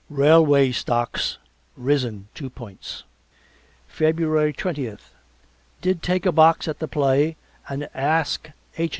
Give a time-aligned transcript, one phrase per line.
[0.09, 1.37] Railway stocks
[1.77, 3.03] risen two points.
[3.87, 5.13] February twentieth
[5.79, 7.35] Did take a box at the Play
[7.69, 8.89] and ask H.